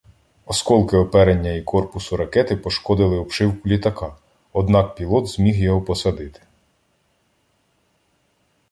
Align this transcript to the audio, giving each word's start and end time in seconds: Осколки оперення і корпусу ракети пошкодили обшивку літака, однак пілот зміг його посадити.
Осколки 0.45 0.95
оперення 0.97 1.51
і 1.53 1.61
корпусу 1.61 2.17
ракети 2.17 2.55
пошкодили 2.57 3.17
обшивку 3.17 3.69
літака, 3.69 4.17
однак 4.53 4.95
пілот 4.95 5.27
зміг 5.27 5.59
його 5.63 5.81
посадити. 5.81 6.41